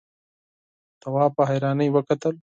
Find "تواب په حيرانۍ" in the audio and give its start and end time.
1.01-1.87